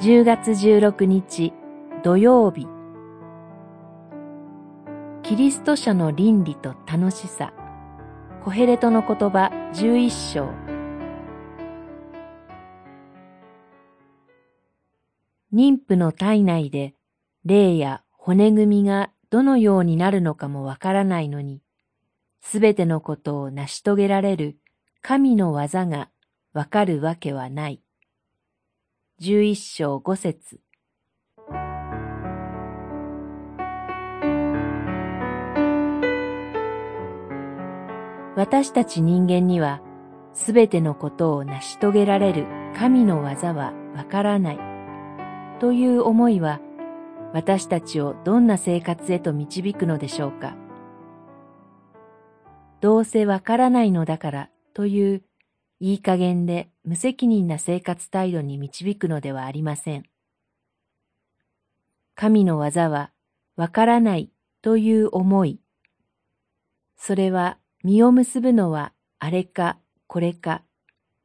[0.00, 1.52] 10月16日
[2.04, 2.68] 土曜日。
[5.24, 7.52] キリスト者の倫理と楽しさ。
[8.44, 10.50] コヘレトの言葉11章。
[15.52, 16.94] 妊婦の体内で
[17.44, 21.60] 霊や骨組みがどのようになるのかもわからないのに、
[22.40, 24.58] すべてのことを成し遂げられる
[25.02, 26.08] 神の技が
[26.52, 27.82] わかるわけはない。
[29.20, 30.60] 十一章五節
[38.36, 39.82] 私たち人間には
[40.32, 42.46] すべてのことを成し遂げられる
[42.76, 44.58] 神の技はわからない
[45.58, 46.60] という思いは
[47.34, 50.54] 私たちをどんな生活へと導くのでしょうか。
[52.80, 55.22] どうせわからないのだからという
[55.80, 60.04] いい加減で無責任な生活態度に導くのではありません。
[62.14, 63.12] 神の技は
[63.56, 65.60] わからないという思い。
[66.96, 70.62] それは実を結ぶのはあれかこれか、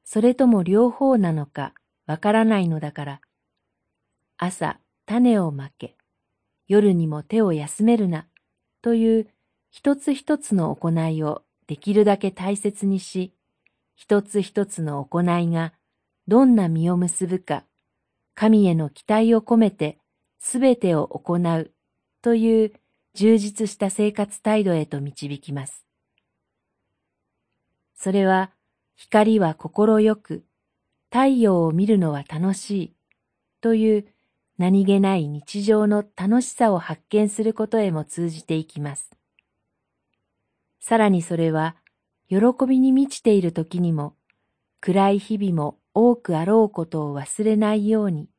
[0.04, 1.74] それとも両方なのか
[2.06, 3.22] わからないのだから、
[4.38, 5.96] 朝種をまけ、
[6.68, 8.28] 夜にも手を休めるな、
[8.82, 9.28] という
[9.72, 13.34] 一つ一つの行いをできるだけ大切にし、
[13.96, 15.74] 一つ一つの行いが
[16.28, 17.66] どんな実を結ぶか、
[18.36, 19.98] 神への期待を込めて
[20.40, 21.72] すべてを行う
[22.22, 22.74] という
[23.14, 25.86] 充実した生活態度へと導きます。
[27.96, 28.52] それは
[28.96, 30.44] 光は心よく、
[31.10, 32.96] 太陽を見るのは楽しい
[33.62, 34.08] という
[34.58, 39.12] 何気ない日常の楽しさを発見することへも通じていきます。
[40.80, 41.76] さらにそれは、
[42.34, 44.16] 喜びに満ちている時にも、
[44.82, 48.30] 暗い日々も多くあろうことを忘れないように、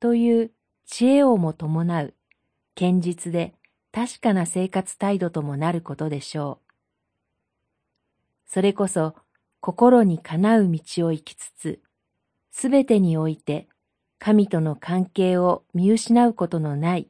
[0.00, 0.50] という
[0.86, 2.14] 知恵をも伴う、
[2.74, 3.54] 堅実で
[3.92, 6.72] 確かな生活態度ともなることでしょう。
[8.46, 9.14] それこそ、
[9.60, 11.82] 心にかなう道を行きつつ、
[12.50, 13.68] すべてにおいて
[14.18, 17.08] 神との関係を見失うことのない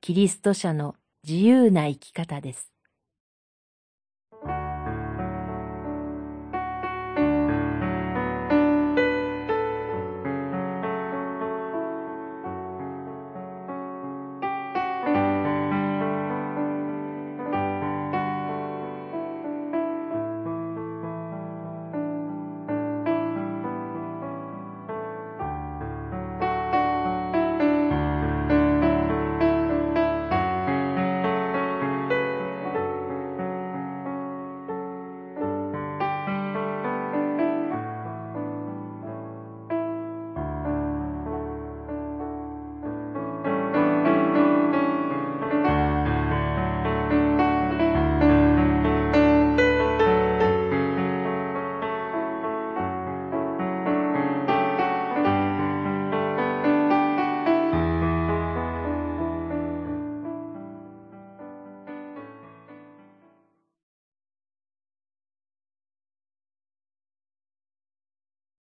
[0.00, 0.94] キリスト者の
[1.26, 2.69] 自由な生き方です。